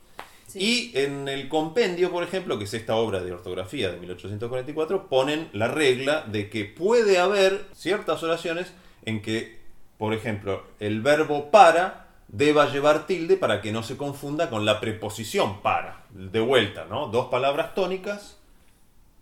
Sí. 0.46 0.92
Y 0.94 0.98
en 0.98 1.26
el 1.26 1.48
compendio, 1.48 2.12
por 2.12 2.22
ejemplo, 2.22 2.58
que 2.58 2.64
es 2.64 2.74
esta 2.74 2.96
obra 2.96 3.20
de 3.20 3.32
ortografía 3.32 3.90
de 3.90 3.98
1844, 3.98 5.08
ponen 5.08 5.48
la 5.52 5.68
regla 5.68 6.20
de 6.20 6.50
que 6.50 6.66
puede 6.66 7.18
haber 7.18 7.64
ciertas 7.72 8.22
oraciones 8.22 8.74
en 9.06 9.22
que, 9.22 9.58
por 9.96 10.12
ejemplo, 10.12 10.64
el 10.80 11.00
verbo 11.00 11.50
para 11.50 12.03
deba 12.36 12.68
llevar 12.68 13.06
tilde 13.06 13.36
para 13.36 13.60
que 13.60 13.72
no 13.72 13.82
se 13.82 13.96
confunda 13.96 14.50
con 14.50 14.64
la 14.64 14.80
preposición 14.80 15.62
para. 15.62 16.04
De 16.10 16.40
vuelta, 16.40 16.86
¿no? 16.88 17.06
Dos 17.06 17.26
palabras 17.26 17.74
tónicas, 17.74 18.38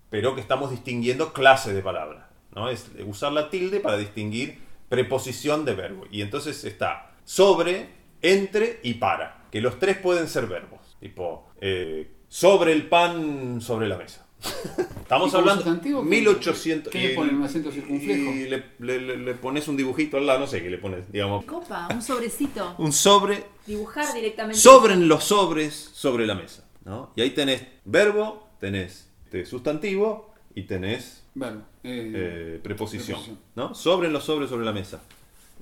pero 0.08 0.34
que 0.34 0.40
estamos 0.40 0.70
distinguiendo 0.70 1.32
clase 1.32 1.74
de 1.74 1.82
palabra. 1.82 2.30
¿no? 2.54 2.68
Es 2.68 2.90
usar 3.06 3.32
la 3.32 3.50
tilde 3.50 3.80
para 3.80 3.96
distinguir 3.98 4.60
preposición 4.88 5.64
de 5.64 5.74
verbo. 5.74 6.04
Y 6.10 6.22
entonces 6.22 6.64
está 6.64 7.12
sobre, 7.24 7.90
entre 8.22 8.80
y 8.82 8.94
para. 8.94 9.44
Que 9.50 9.60
los 9.60 9.78
tres 9.78 9.98
pueden 9.98 10.28
ser 10.28 10.46
verbos. 10.46 10.96
Tipo, 10.98 11.48
eh, 11.60 12.10
sobre 12.28 12.72
el 12.72 12.88
pan 12.88 13.60
sobre 13.60 13.88
la 13.88 13.98
mesa. 13.98 14.21
Estamos 14.42 15.28
¿Y 15.28 15.30
como 15.30 15.38
hablando 15.40 15.62
sustantivo, 15.62 16.02
qué- 16.02 16.08
1800. 16.08 16.92
qué 16.92 16.98
le 16.98 17.12
y- 17.12 17.16
ponen, 17.16 17.36
un 17.36 17.42
acento 17.44 17.70
circunflejo? 17.70 18.30
Y 18.32 18.48
le, 18.48 18.64
le- 18.78 19.00
le- 19.00 19.16
le 19.18 19.34
pones 19.34 19.68
un 19.68 19.76
dibujito 19.76 20.16
al 20.16 20.26
lado, 20.26 20.40
no 20.40 20.46
sé 20.46 20.62
qué 20.62 20.70
le 20.70 20.78
pones, 20.78 21.10
digamos. 21.12 21.44
Copa, 21.44 21.88
un 21.92 22.02
sobrecito. 22.02 22.74
Un 22.78 22.92
sobre. 22.92 23.44
Dibujar 23.66 24.12
directamente. 24.14 24.58
Sobren 24.58 25.06
los 25.08 25.24
sobres 25.24 25.90
sobre 25.92 26.26
la 26.26 26.34
mesa. 26.34 26.64
¿no? 26.84 27.12
Y 27.14 27.20
ahí 27.22 27.30
tenés 27.30 27.62
verbo, 27.84 28.48
tenés 28.58 29.08
este, 29.24 29.46
sustantivo 29.46 30.34
y 30.54 30.62
tenés 30.62 31.22
eh, 31.40 31.52
eh, 31.84 32.60
preposición. 32.62 33.18
preposición. 33.18 33.38
¿no? 33.54 33.74
Sobren 33.74 34.12
los 34.12 34.24
sobres 34.24 34.50
sobre 34.50 34.64
la 34.64 34.72
mesa. 34.72 35.00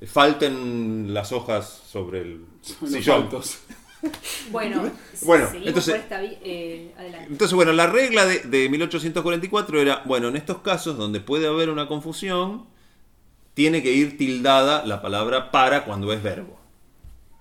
Falten 0.06 1.12
las 1.12 1.30
hojas 1.32 1.82
sobre 1.86 2.22
el 2.22 2.44
los 2.80 2.90
sillón. 2.90 3.28
Bueno, 4.50 4.90
Bueno, 5.22 5.48
entonces- 5.54 5.94
esta 5.94 6.22
eh. 6.22 6.92
Entonces, 7.28 7.54
bueno, 7.54 7.72
la 7.72 7.86
regla 7.86 8.24
de, 8.26 8.40
de 8.40 8.68
1844 8.68 9.80
era, 9.80 10.02
bueno, 10.06 10.28
en 10.28 10.36
estos 10.36 10.58
casos 10.58 10.96
donde 10.96 11.20
puede 11.20 11.46
haber 11.46 11.70
una 11.70 11.86
confusión, 11.86 12.66
tiene 13.54 13.82
que 13.82 13.92
ir 13.92 14.16
tildada 14.16 14.84
la 14.86 15.02
palabra 15.02 15.50
para 15.50 15.84
cuando 15.84 16.12
es 16.12 16.22
verbo. 16.22 16.58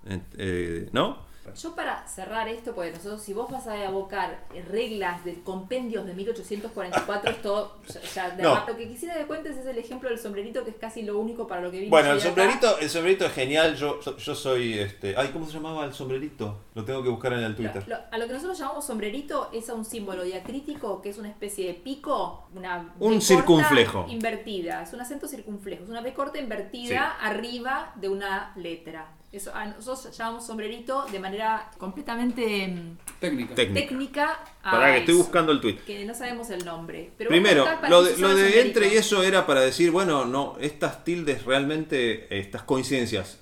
Eh, 0.08 0.20
eh, 0.38 0.90
¿No? 0.92 1.29
Yo 1.56 1.76
para 1.76 2.08
cerrar 2.08 2.48
esto, 2.48 2.74
porque 2.76 2.92
nosotros, 2.92 3.22
si 3.22 3.34
vos 3.34 3.50
vas 3.52 3.68
a 3.68 3.88
abocar 3.88 4.44
reglas 4.70 5.24
de 5.26 5.42
compendios 5.42 6.06
de 6.06 6.14
1844, 6.14 7.32
es 7.32 7.42
todo, 7.42 7.78
ya, 7.88 8.02
ya, 8.02 8.30
de 8.36 8.44
No. 8.44 8.66
lo 8.68 8.76
que 8.78 8.88
quisiera 8.88 9.16
que 9.16 9.26
cuentes 9.26 9.58
es 9.58 9.66
el 9.66 9.78
ejemplo 9.78 10.10
del 10.10 10.20
sombrerito, 10.20 10.64
que 10.64 10.72
es 10.72 10.76
casi 10.78 11.02
lo 11.04 11.18
único 11.20 11.48
para 11.48 11.62
lo 11.62 11.72
que 11.72 11.78
vimos 11.80 11.92
Bueno, 11.92 12.12
el 12.12 12.18
acá. 12.20 12.26
sombrerito, 12.28 12.80
el 12.80 12.90
sombrerito 12.90 13.26
es 13.26 13.34
genial. 13.34 13.76
Yo, 13.76 14.00
yo, 14.02 14.18
yo 14.18 14.36
soy 14.36 14.80
este. 14.80 15.16
Ay, 15.18 15.30
¿cómo 15.30 15.46
se 15.46 15.54
llamaba 15.54 15.86
el 15.86 15.94
sombrerito? 15.94 16.58
Lo 16.76 16.86
tengo 16.86 17.04
que 17.04 17.10
buscar 17.10 17.34
en 17.34 17.40
el 17.40 17.56
Twitter. 17.56 17.84
lo- 17.88 17.98
a 18.12 18.18
lo 18.18 18.28
que 18.28 18.34
nosotros 18.34 18.58
llamamos 18.58 18.86
sombrerito 18.86 19.50
es 19.54 19.70
a 19.70 19.74
un 19.74 19.86
símbolo 19.86 20.24
diacrítico 20.24 21.02
que 21.02 21.10
es 21.10 21.18
una 21.18 21.30
especie 21.30 21.68
de 21.68 21.74
pico, 21.74 22.48
una 22.56 22.94
Un 23.00 23.16
B 23.16 23.22
circunflejo. 23.22 24.06
invertida, 24.10 24.84
es 24.84 24.94
un 24.94 25.02
acento 25.02 25.28
circunflejo, 25.28 25.84
es 25.84 25.90
una 25.90 26.02
B 26.02 26.14
corta 26.14 26.38
invertida 26.40 27.18
arriba 27.22 27.94
de 27.96 28.10
una 28.10 28.54
letra. 28.56 29.08
Eso 29.32 29.54
a 29.54 29.66
nosotros 29.66 30.18
llamamos 30.18 30.48
sombrerito 30.48 31.06
de 31.12 31.20
manera 31.20 31.70
completamente 31.78 32.68
mm, 32.68 32.98
Técnica. 33.20 33.54
Técnica. 33.54 33.88
técnica. 33.88 34.40
a 34.64 34.72
Para 34.72 34.94
que 34.94 35.00
estoy 35.00 35.14
eso, 35.14 35.24
buscando 35.24 35.52
el 35.52 35.62
tweet. 35.62 35.78
Que 35.86 36.04
no 36.04 36.16
sabemos 36.16 36.50
el 36.50 36.66
nombre. 36.66 37.12
Pero 37.16 37.30
Primero, 37.30 37.66
lo 37.88 38.04
de, 38.04 38.18
lo 38.18 38.36
entre 38.36 38.88
y 38.94 38.98
eso 38.98 39.22
era 39.22 39.46
para 39.46 39.62
decir, 39.62 39.92
bueno, 39.92 40.26
no, 40.26 40.58
estas 40.60 41.04
tildes 41.04 41.46
realmente, 41.46 42.40
estas 42.40 42.64
coincidencias, 42.64 43.38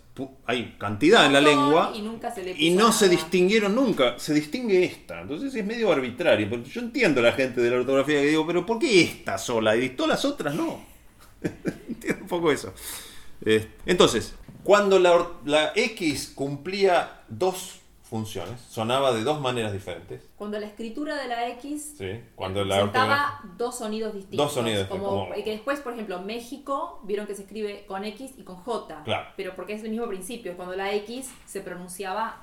hay 0.46 0.76
cantidad 0.80 1.26
en 1.26 1.34
la 1.34 1.42
lengua 1.42 1.92
Y 1.94 2.02
nunca 2.02 2.34
se 2.34 2.44
le 2.44 2.52
y 2.58 2.72
no 2.72 2.92
se 2.92 3.08
distinguieron 3.08 3.76
nunca, 3.76 4.18
se 4.18 4.34
distingue 4.34 4.84
esta. 4.84 5.22
Entonces 5.22 5.54
es 5.54 5.66
medio 5.66 5.92
arbitrario. 5.92 6.50
porque 6.50 6.70
Yo 6.70 6.82
entiendo 6.82 7.22
a 7.22 7.24
la 7.24 7.32
gente 7.32 7.62
de 7.62 7.70
la 7.70 7.78
ortografía 7.78 8.20
que 8.22 8.28
digo, 8.28 8.46
pero 8.46 8.66
¿por 8.66 8.80
qué 8.80 9.02
esta 9.02 9.38
sola 9.38 9.76
y 9.78 9.90
todas 9.90 10.10
las 10.10 10.26
otras 10.26 10.54
no? 10.56 10.86
entiendo 11.88 12.24
un 12.24 12.28
poco 12.28 12.52
eso. 12.52 12.74
Eh, 13.46 13.68
Entonces, 13.86 14.34
cuando 14.68 15.00
la, 15.00 15.26
la 15.46 15.72
X 15.76 16.34
cumplía 16.36 17.22
dos 17.30 17.80
funciones, 18.04 18.60
sonaba 18.70 19.14
de 19.14 19.24
dos 19.24 19.40
maneras 19.40 19.72
diferentes. 19.72 20.22
Cuando 20.38 20.60
la 20.60 20.66
escritura 20.66 21.16
de 21.16 21.30
la 21.30 21.48
X 21.52 21.96
Sí, 21.98 22.20
cuando 22.36 22.66
la 22.66 22.76
presentaba 22.76 23.42
dos 23.58 23.78
sonidos 23.78 24.14
distintos. 24.14 24.46
Dos 24.46 24.54
sonidos, 24.54 24.88
Como, 24.88 25.06
como- 25.08 25.34
que 25.34 25.52
después, 25.52 25.80
por 25.80 25.94
ejemplo, 25.94 26.20
México, 26.22 27.00
vieron 27.06 27.28
que 27.28 27.36
se 27.36 27.44
escribe 27.44 27.86
con 27.88 28.04
X 28.04 28.32
y 28.38 28.44
con 28.44 28.58
J. 28.58 29.04
Claro. 29.06 29.30
Pero 29.38 29.56
porque 29.56 29.72
es 29.74 29.84
el 29.86 29.90
mismo 29.92 30.08
principio. 30.08 30.58
Cuando 30.58 30.76
la 30.76 30.94
X 30.96 31.30
se 31.46 31.62
pronunciaba 31.62 32.42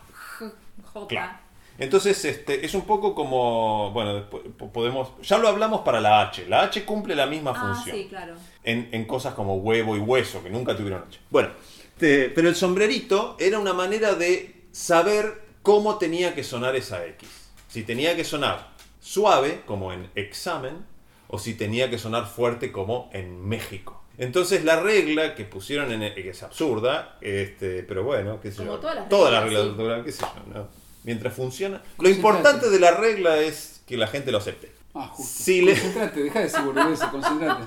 J. 0.93 1.07
Claro. 1.09 1.33
Entonces, 1.76 2.25
este, 2.25 2.64
es 2.64 2.75
un 2.75 2.83
poco 2.87 3.14
como, 3.14 3.90
bueno, 3.90 4.14
después 4.14 4.45
po- 4.57 4.71
podemos, 4.73 5.09
ya 5.23 5.37
lo 5.38 5.49
hablamos 5.49 5.81
para 5.83 6.00
la 6.00 6.21
H. 6.23 6.47
La 6.47 6.62
H 6.62 6.85
cumple 6.87 7.14
la 7.16 7.26
misma 7.26 7.50
Ah, 7.54 7.61
función. 7.75 7.97
sí, 7.97 8.07
claro. 8.09 8.35
en, 8.62 8.88
en 8.93 9.04
cosas 9.07 9.35
como 9.35 9.57
huevo 9.57 9.95
y 9.97 9.99
hueso, 9.99 10.43
que 10.43 10.50
nunca 10.50 10.75
tuvieron 10.76 11.02
H. 11.09 11.19
Bueno, 11.31 11.50
este, 11.95 12.29
pero 12.31 12.49
el 12.49 12.57
sombrerito 12.57 13.37
era 13.39 13.59
una 13.59 13.73
manera 13.73 14.15
de 14.15 14.63
saber 14.73 15.43
cómo 15.63 15.99
tenía 15.99 16.35
que 16.35 16.43
sonar 16.45 16.77
esa 16.77 17.05
X. 17.07 17.29
Si 17.69 17.83
tenía 17.83 18.17
que 18.17 18.25
sonar 18.25 18.73
suave, 19.01 19.63
como 19.67 19.93
en 19.93 20.11
examen, 20.15 20.85
o 21.29 21.39
si 21.39 21.55
tenía 21.55 21.91
que 21.91 21.99
sonar 21.99 22.27
fuerte, 22.27 22.73
como 22.73 23.11
en 23.13 23.47
México. 23.47 24.03
Entonces 24.19 24.65
la 24.65 24.81
regla 24.81 25.35
que 25.35 25.45
pusieron 25.45 25.91
en 25.93 26.03
el- 26.03 26.15
que 26.15 26.29
es 26.31 26.43
absurda, 26.43 27.19
este, 27.21 27.83
pero 27.83 28.05
bueno, 28.05 28.41
qué 28.41 28.51
sé 28.53 28.59
Como 28.59 28.73
yo. 28.73 28.79
todas 28.79 28.97
las 28.97 29.09
todas 29.09 29.33
las 29.33 29.43
reglas, 29.45 29.63
reglas 29.65 29.75
sí. 29.75 29.77
de 29.77 29.83
ortografía, 29.83 30.05
qué 30.05 30.13
sé 30.13 30.21
yo, 30.53 30.59
¿no? 30.61 30.69
Mientras 31.05 31.35
funciona. 31.35 31.77
Lo 31.79 31.83
Concentrate. 31.97 32.17
importante 32.17 32.71
de 32.71 32.81
la 32.81 32.91
regla 32.93 33.39
es 33.39 33.83
que 33.87 33.97
la 33.97 34.07
gente 34.07 34.31
lo 34.33 34.39
acepte. 34.39 34.73
Ah, 34.95 35.09
justo. 35.13 35.43
Si 35.43 35.61
le- 35.63 35.73
Concentrate, 35.73 36.23
deja 36.23 36.39
de 36.39 36.45
decir 36.45 36.61
boludeces, 36.63 37.09
concentrate. 37.09 37.65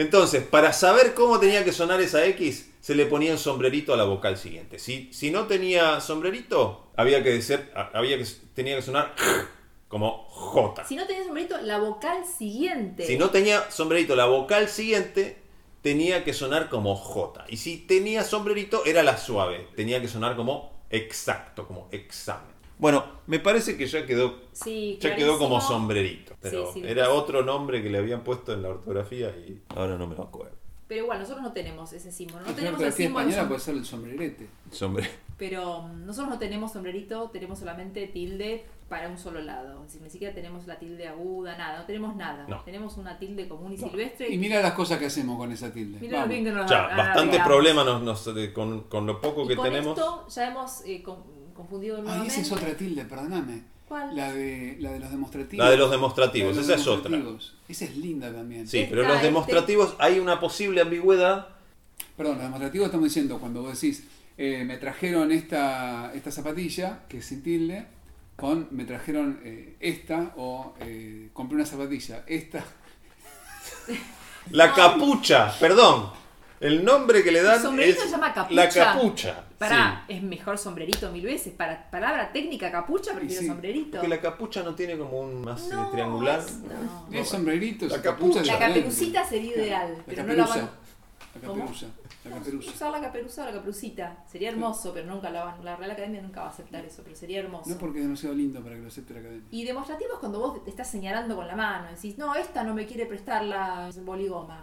Entonces, 0.00 0.42
para 0.42 0.72
saber 0.72 1.12
cómo 1.12 1.38
tenía 1.38 1.62
que 1.62 1.72
sonar 1.72 2.00
esa 2.00 2.24
X, 2.24 2.70
se 2.80 2.94
le 2.94 3.04
ponía 3.04 3.32
un 3.32 3.38
sombrerito 3.38 3.92
a 3.92 3.98
la 3.98 4.04
vocal 4.04 4.38
siguiente. 4.38 4.78
Si, 4.78 5.12
si 5.12 5.30
no 5.30 5.46
tenía 5.46 6.00
sombrerito, 6.00 6.86
había 6.96 7.22
que 7.22 7.28
decir, 7.28 7.70
había 7.74 8.16
que, 8.16 8.24
tenía 8.54 8.76
que 8.76 8.80
sonar 8.80 9.14
como 9.88 10.24
J. 10.30 10.86
Si 10.86 10.96
no 10.96 11.06
tenía 11.06 11.24
sombrerito, 11.24 11.58
la 11.60 11.76
vocal 11.76 12.24
siguiente. 12.24 13.04
Si 13.06 13.18
no 13.18 13.28
tenía 13.28 13.70
sombrerito, 13.70 14.16
la 14.16 14.24
vocal 14.24 14.70
siguiente 14.70 15.36
tenía 15.82 16.24
que 16.24 16.32
sonar 16.32 16.70
como 16.70 16.96
J. 16.96 17.44
Y 17.50 17.58
si 17.58 17.76
tenía 17.76 18.24
sombrerito, 18.24 18.86
era 18.86 19.02
la 19.02 19.18
suave. 19.18 19.68
Tenía 19.76 20.00
que 20.00 20.08
sonar 20.08 20.34
como 20.34 20.80
exacto, 20.88 21.66
como 21.66 21.88
examen. 21.92 22.49
Bueno, 22.80 23.04
me 23.26 23.38
parece 23.38 23.76
que 23.76 23.86
ya 23.86 24.06
quedó, 24.06 24.40
Sí, 24.52 24.98
ya 25.00 25.14
quedó 25.14 25.38
como 25.38 25.60
sombrerito. 25.60 26.34
Pero 26.40 26.72
Sí, 26.72 26.80
sí, 26.80 26.86
era 26.88 27.10
otro 27.10 27.42
nombre 27.42 27.82
que 27.82 27.90
le 27.90 27.98
habían 27.98 28.22
puesto 28.24 28.52
en 28.52 28.62
la 28.62 28.70
ortografía 28.70 29.28
y 29.30 29.60
ahora 29.68 29.96
no 29.98 30.06
me 30.06 30.16
lo 30.16 30.22
acuerdo. 30.24 30.56
Pero 30.88 31.04
igual, 31.04 31.20
nosotros 31.20 31.42
no 31.44 31.52
tenemos 31.52 31.92
ese 31.92 32.10
símbolo. 32.10 32.44
No 32.44 32.52
tenemos 32.52 32.80
el 32.82 32.92
símbolo. 32.92 33.26
española 33.28 33.48
puede 33.48 33.60
ser 33.60 33.74
el 33.76 33.84
sombrerete. 33.84 34.48
Sombre. 34.72 35.08
Pero 35.38 35.82
mm, 35.82 36.04
nosotros 36.06 36.30
no 36.30 36.38
tenemos 36.40 36.72
sombrerito, 36.72 37.30
tenemos 37.30 37.60
solamente 37.60 38.08
tilde 38.08 38.64
para 38.88 39.08
un 39.08 39.16
solo 39.16 39.40
lado. 39.40 39.78
Es 39.82 39.92
decir, 39.92 40.02
ni 40.02 40.10
siquiera 40.10 40.34
tenemos 40.34 40.66
la 40.66 40.80
tilde 40.80 41.06
aguda, 41.06 41.56
nada, 41.56 41.78
no 41.78 41.84
tenemos 41.86 42.16
nada. 42.16 42.44
No. 42.48 42.60
Tenemos 42.64 42.96
una 42.96 43.18
tilde 43.20 43.46
común 43.46 43.72
y 43.72 43.76
silvestre. 43.78 44.30
Y 44.34 44.36
mira 44.38 44.60
las 44.60 44.72
cosas 44.72 44.98
que 44.98 45.06
hacemos 45.06 45.38
con 45.38 45.52
esa 45.52 45.72
tilde. 45.72 45.98
Mira 46.00 46.24
bien 46.26 46.42
que 46.44 46.50
nos 46.50 46.68
Ya, 46.68 46.88
bastante 46.88 47.38
problema 47.44 47.84
nos, 47.84 48.02
nos- 48.02 48.34
de- 48.34 48.52
con, 48.52 48.80
con 48.88 49.06
lo 49.06 49.20
poco 49.20 49.44
Y 49.44 49.48
que 49.48 49.56
con 49.56 49.64
tenemos. 49.66 49.96
esto 49.96 50.26
ya 50.28 50.48
hemos 50.50 50.82
eh, 50.86 51.02
con- 51.04 51.22
nuevamente. 51.70 52.28
esa 52.28 52.40
es 52.40 52.52
otra 52.52 52.74
tilde, 52.74 53.04
perdóname. 53.04 53.62
¿Cuál? 53.88 54.14
La 54.14 54.32
de, 54.32 54.76
la 54.78 54.92
de 54.92 55.00
los 55.00 55.10
demostrativos. 55.10 55.64
La 55.64 55.70
de 55.70 55.76
los 55.76 55.90
demostrativos, 55.90 56.56
esa 56.56 56.74
es 56.74 56.86
otra. 56.86 57.18
Esa 57.68 57.84
es 57.84 57.96
linda 57.96 58.32
también. 58.32 58.68
Sí, 58.68 58.86
pero 58.88 59.02
los 59.02 59.14
este- 59.14 59.26
demostrativos 59.26 59.96
hay 59.98 60.18
una 60.18 60.38
posible 60.38 60.80
ambigüedad. 60.80 61.48
Perdón, 62.16 62.36
los 62.36 62.44
demostrativos 62.44 62.86
estamos 62.86 63.04
diciendo 63.06 63.38
cuando 63.38 63.62
vos 63.62 63.80
decís, 63.80 64.04
eh, 64.38 64.64
me 64.64 64.76
trajeron 64.76 65.32
esta, 65.32 66.12
esta 66.14 66.30
zapatilla, 66.30 67.00
que 67.08 67.18
es 67.18 67.26
sin 67.26 67.42
tilde, 67.42 67.86
con 68.36 68.68
me 68.70 68.84
trajeron 68.84 69.40
eh, 69.44 69.76
esta, 69.80 70.32
o 70.36 70.74
eh, 70.80 71.30
compré 71.32 71.56
una 71.56 71.66
zapatilla, 71.66 72.24
esta. 72.26 72.64
La 74.50 74.72
capucha, 74.72 75.52
perdón. 75.60 76.19
El 76.60 76.84
nombre 76.84 77.24
que 77.24 77.32
le 77.32 77.42
dan 77.42 77.56
El 77.56 77.62
sombrerito 77.62 77.98
es 78.00 78.04
se 78.04 78.10
llama 78.10 78.34
capucha. 78.34 78.54
la 78.54 78.68
capucha. 78.68 79.44
Pará, 79.58 80.04
es 80.08 80.22
mejor 80.22 80.58
sombrerito 80.58 81.10
mil 81.10 81.24
veces. 81.24 81.54
Para 81.54 81.90
palabra 81.90 82.30
técnica 82.32 82.70
capucha, 82.70 83.14
prefiero 83.14 83.40
sí, 83.40 83.48
sombrerito. 83.48 83.92
Porque 83.92 84.08
la 84.08 84.20
capucha 84.20 84.62
no 84.62 84.74
tiene 84.74 84.98
como 84.98 85.20
un 85.20 85.40
más 85.42 85.62
eh, 85.70 85.74
No, 85.74 85.90
triangular. 85.90 86.38
es- 86.40 86.58
no. 86.58 87.18
Es 87.18 87.28
sombrerito, 87.28 87.86
La 87.86 88.02
capucha. 88.02 88.42
La 88.44 88.58
caperucita 88.58 89.24
sería 89.24 89.56
ideal, 89.56 89.94
La 89.96 90.04
pero 90.04 90.22
no 90.24 90.32
la 90.34 90.46
van 90.46 90.58
La 91.40 91.48
¿Cómo? 91.48 91.60
caperuza. 91.62 91.86
La 92.24 92.30
caperuza. 92.36 92.70
Usar 92.70 92.90
la 92.92 93.00
caperuza 93.00 93.42
o 93.42 93.46
la 93.46 93.52
caperucita. 93.52 94.24
Sería 94.30 94.50
hermoso, 94.50 94.92
pero 94.92 95.06
nunca 95.06 95.30
la 95.30 95.44
van. 95.44 95.64
La 95.64 95.76
Real 95.76 95.92
Academia 95.92 96.20
nunca 96.20 96.40
va 96.42 96.48
a 96.48 96.50
aceptar 96.50 96.84
eso, 96.84 97.00
pero 97.02 97.16
sería 97.16 97.40
hermoso. 97.40 97.70
No 97.70 97.78
porque 97.78 98.00
es 98.00 98.04
demasiado 98.04 98.34
lindo 98.34 98.60
para 98.62 98.74
que 98.74 98.82
lo 98.82 98.88
acepte 98.88 99.14
la 99.14 99.20
academia. 99.20 99.46
Y 99.50 99.64
demostrativo 99.64 100.12
es 100.12 100.18
cuando 100.18 100.38
vos 100.40 100.62
te 100.62 100.68
estás 100.68 100.90
señalando 100.90 101.36
con 101.36 101.46
la 101.46 101.56
mano, 101.56 101.88
decís, 101.90 102.18
no, 102.18 102.34
esta 102.34 102.62
no 102.64 102.74
me 102.74 102.84
quiere 102.84 103.06
prestar 103.06 103.44
la 103.44 103.88
boligoma. 104.04 104.62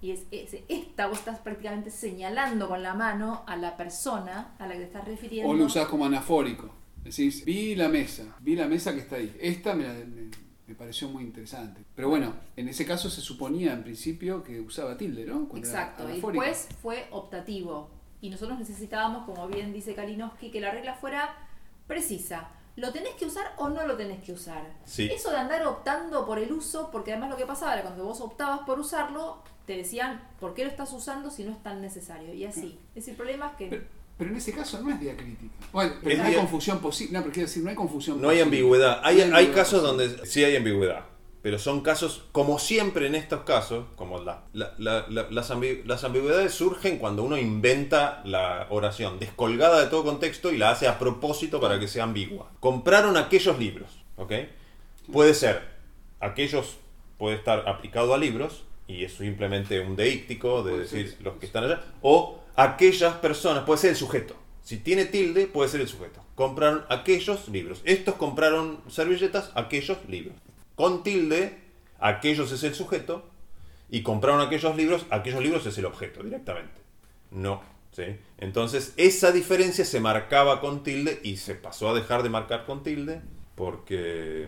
Y 0.00 0.12
es, 0.12 0.22
es- 0.30 0.56
esta, 0.68 1.06
vos 1.08 1.18
estás 1.18 1.38
prácticamente 1.40 1.90
señalando 1.90 2.68
con 2.68 2.82
la 2.82 2.94
mano 2.94 3.42
a 3.46 3.56
la 3.56 3.76
persona 3.76 4.54
a 4.58 4.66
la 4.66 4.74
que 4.74 4.80
te 4.80 4.84
estás 4.84 5.04
refiriendo. 5.06 5.50
O 5.50 5.54
lo 5.54 5.64
usás 5.64 5.86
como 5.88 6.04
anafórico. 6.04 6.70
Decís, 7.02 7.44
vi 7.44 7.74
la 7.74 7.88
mesa, 7.88 8.36
vi 8.40 8.54
la 8.56 8.66
mesa 8.66 8.92
que 8.94 9.00
está 9.00 9.16
ahí. 9.16 9.34
Esta 9.40 9.74
me, 9.74 9.84
me- 10.04 10.30
me 10.66 10.74
pareció 10.74 11.08
muy 11.08 11.24
interesante. 11.24 11.82
Pero 11.94 12.10
bueno, 12.10 12.34
en 12.54 12.68
ese 12.68 12.84
caso 12.84 13.08
se 13.08 13.22
suponía 13.22 13.72
en 13.72 13.82
principio 13.82 14.42
que 14.42 14.60
usaba 14.60 14.96
tilde, 14.98 15.24
¿no? 15.24 15.48
Cuando 15.48 15.66
Exacto, 15.66 16.04
y 16.10 16.12
después 16.12 16.68
fue 16.82 17.06
optativo. 17.10 17.90
Y 18.20 18.28
nosotros 18.30 18.58
necesitábamos, 18.58 19.24
como 19.24 19.48
bien 19.48 19.72
dice 19.72 19.94
Kalinowski, 19.94 20.50
que 20.50 20.60
la 20.60 20.70
regla 20.70 20.94
fuera 20.94 21.34
precisa. 21.86 22.50
¿Lo 22.78 22.92
tenés 22.92 23.14
que 23.14 23.26
usar 23.26 23.54
o 23.56 23.68
no 23.68 23.84
lo 23.86 23.96
tenés 23.96 24.22
que 24.22 24.32
usar? 24.32 24.62
Sí. 24.84 25.10
Eso 25.12 25.30
de 25.32 25.36
andar 25.36 25.66
optando 25.66 26.24
por 26.24 26.38
el 26.38 26.52
uso, 26.52 26.90
porque 26.92 27.10
además 27.12 27.30
lo 27.30 27.36
que 27.36 27.44
pasaba 27.44 27.72
era 27.72 27.82
cuando 27.82 28.04
vos 28.04 28.20
optabas 28.20 28.60
por 28.60 28.78
usarlo, 28.78 29.42
te 29.66 29.76
decían, 29.76 30.22
¿por 30.38 30.54
qué 30.54 30.64
lo 30.64 30.70
estás 30.70 30.92
usando 30.92 31.28
si 31.30 31.42
no 31.42 31.50
es 31.50 31.62
tan 31.62 31.80
necesario? 31.82 32.32
Y 32.32 32.44
así. 32.44 32.78
Es 32.90 32.94
decir, 32.94 33.10
el 33.10 33.16
problema 33.16 33.48
es 33.48 33.56
que... 33.56 33.66
Pero, 33.68 33.82
pero 34.16 34.30
en 34.30 34.36
ese 34.36 34.52
caso 34.52 34.80
no 34.80 34.90
es 34.90 35.00
diacrítica. 35.00 35.52
Bueno, 35.72 35.94
pero 36.00 36.12
Es 36.12 36.18
no 36.18 36.24
hay 36.24 36.34
confusión 36.36 36.78
posible. 36.78 37.14
No, 37.14 37.20
pero 37.22 37.32
quiero 37.34 37.48
decir, 37.48 37.64
no 37.64 37.70
hay 37.70 37.76
confusión 37.76 38.20
No 38.22 38.28
hay 38.28 38.40
ambigüedad. 38.40 39.00
Hay, 39.02 39.16
No 39.16 39.22
hay 39.22 39.30
ambigüedad 39.32 39.54
casos 39.56 39.80
posible. 39.80 40.06
donde 40.08 40.26
sí 40.26 40.44
hay 40.44 40.56
ambigüedad. 40.56 41.04
Pero 41.42 41.58
son 41.58 41.80
casos, 41.82 42.24
como 42.32 42.58
siempre 42.58 43.06
en 43.06 43.14
estos 43.14 43.42
casos, 43.42 43.86
como 43.96 44.20
la- 44.20 44.44
la- 44.52 44.74
la- 44.78 45.06
la- 45.08 45.30
las, 45.30 45.50
ambi- 45.50 45.84
las 45.84 46.02
ambigüedades 46.04 46.52
surgen 46.52 46.98
cuando 46.98 47.22
uno 47.22 47.36
inventa 47.38 48.22
la 48.24 48.66
oración 48.70 49.18
descolgada 49.18 49.80
de 49.80 49.86
todo 49.86 50.04
contexto 50.04 50.52
y 50.52 50.58
la 50.58 50.70
hace 50.70 50.88
a 50.88 50.98
propósito 50.98 51.60
para 51.60 51.78
que 51.78 51.86
sea 51.88 52.04
ambigua. 52.04 52.50
Compraron 52.60 53.16
aquellos 53.16 53.58
libros, 53.58 53.88
¿ok? 54.16 54.32
Puede 55.12 55.34
ser, 55.34 55.62
aquellos 56.20 56.76
puede 57.18 57.36
estar 57.36 57.68
aplicado 57.68 58.14
a 58.14 58.18
libros 58.18 58.64
y 58.86 59.04
es 59.04 59.14
simplemente 59.14 59.80
un 59.80 59.96
deíctico 59.96 60.62
de 60.62 60.78
decir 60.78 61.16
los 61.20 61.34
que 61.36 61.46
están 61.46 61.64
allá, 61.64 61.82
o 62.02 62.40
aquellas 62.56 63.14
personas, 63.16 63.64
puede 63.64 63.78
ser 63.80 63.90
el 63.90 63.96
sujeto. 63.96 64.34
Si 64.62 64.76
tiene 64.78 65.04
tilde, 65.06 65.46
puede 65.46 65.68
ser 65.70 65.80
el 65.80 65.88
sujeto. 65.88 66.20
Compraron 66.34 66.84
aquellos 66.90 67.48
libros. 67.48 67.80
Estos 67.84 68.16
compraron 68.16 68.80
servilletas, 68.88 69.50
aquellos 69.54 69.96
libros. 70.08 70.36
Con 70.78 71.02
tilde, 71.02 71.58
aquellos 71.98 72.52
es 72.52 72.62
el 72.62 72.72
sujeto. 72.76 73.28
Y 73.90 74.02
compraron 74.04 74.40
aquellos 74.40 74.76
libros, 74.76 75.06
aquellos 75.10 75.42
libros 75.42 75.66
es 75.66 75.76
el 75.76 75.86
objeto 75.86 76.22
directamente. 76.22 76.80
No. 77.32 77.60
¿sí? 77.90 78.16
Entonces, 78.38 78.94
esa 78.96 79.32
diferencia 79.32 79.84
se 79.84 79.98
marcaba 79.98 80.60
con 80.60 80.84
tilde 80.84 81.18
y 81.24 81.38
se 81.38 81.56
pasó 81.56 81.88
a 81.88 81.94
dejar 81.94 82.22
de 82.22 82.28
marcar 82.28 82.64
con 82.64 82.84
tilde 82.84 83.20
porque. 83.56 84.46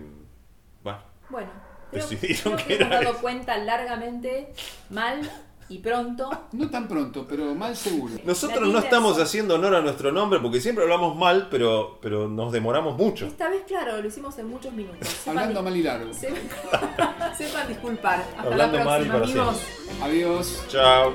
Bueno, 0.84 1.00
Bueno, 1.30 1.50
creo, 1.90 2.06
Decidieron 2.08 2.54
creo 2.54 2.56
que 2.56 2.64
que 2.64 2.74
hemos 2.76 2.90
dado 2.90 3.10
eso. 3.10 3.20
cuenta 3.20 3.58
largamente, 3.58 4.52
mal 4.88 5.28
y 5.70 5.78
pronto. 5.78 6.28
No 6.52 6.68
tan 6.68 6.86
pronto, 6.88 7.24
pero 7.28 7.54
mal 7.54 7.74
seguro. 7.76 8.12
nosotros 8.24 8.68
no 8.68 8.78
estamos 8.80 9.16
es- 9.16 9.22
haciendo 9.22 9.54
honor 9.54 9.76
a 9.76 9.80
nuestro 9.80 10.10
nombre 10.12 10.40
porque 10.40 10.60
siempre 10.60 10.84
hablamos 10.84 11.16
mal, 11.16 11.48
pero, 11.50 11.98
pero 12.02 12.28
nos 12.28 12.52
demoramos 12.52 12.98
mucho. 12.98 13.26
Esta 13.26 13.48
vez, 13.48 13.62
claro, 13.66 14.02
lo 14.02 14.06
hicimos 14.08 14.36
en 14.38 14.48
muchos 14.48 14.72
minutos. 14.74 15.08
Sepan 15.24 15.38
Hablando 15.38 15.60
di- 15.60 15.64
mal 15.64 15.76
y 15.76 15.82
largo. 15.82 16.12
sepan- 16.20 17.34
Sepan 17.36 17.68
disculpar. 17.68 18.18
Hasta 18.36 18.42
Hablando 18.42 18.78
la 18.78 18.84
mal 18.84 19.06
y 19.06 19.08
próxima, 19.08 19.44
para 19.44 19.54
amigos. 19.54 19.66
Adiós. 20.02 20.64
Chao. 20.68 21.14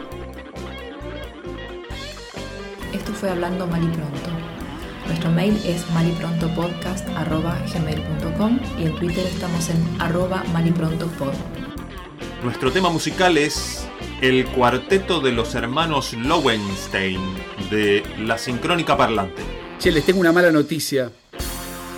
Esto 2.93 3.13
fue 3.13 3.29
Hablando 3.29 3.67
Mal 3.67 3.83
y 3.83 3.87
Pronto. 3.87 4.29
Nuestro 5.07 5.29
mail 5.31 5.59
es 5.65 5.87
maliprontopodcast.gmail.com 5.91 8.59
y 8.79 8.85
en 8.85 8.95
Twitter 8.95 9.25
estamos 9.27 9.69
en 9.69 9.77
arroba 9.99 10.43
maliprontopod. 10.53 11.33
Nuestro 12.43 12.71
tema 12.71 12.89
musical 12.89 13.37
es 13.37 13.87
el 14.27 14.47
cuarteto 14.47 15.19
de 15.19 15.31
los 15.31 15.53
hermanos 15.53 16.13
Lowenstein 16.13 17.21
de 17.69 18.03
La 18.17 18.39
Sincrónica 18.39 18.97
Parlante. 18.97 19.43
Che, 19.77 19.91
les 19.91 20.03
tengo 20.03 20.19
una 20.19 20.31
mala 20.31 20.51
noticia. 20.51 21.11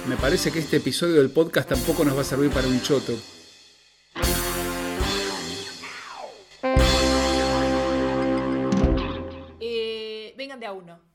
Me 0.09 0.17
parece 0.17 0.51
que 0.51 0.59
este 0.59 0.77
episodio 0.77 1.15
del 1.15 1.29
podcast 1.29 1.69
tampoco 1.69 2.03
nos 2.03 2.17
va 2.17 2.21
a 2.21 2.25
servir 2.25 2.51
para 2.51 2.67
un 2.67 2.81
choto. 2.81 3.13
Eh, 9.61 10.33
vengan 10.37 10.59
de 10.59 10.65
a 10.65 10.73
uno. 10.73 11.07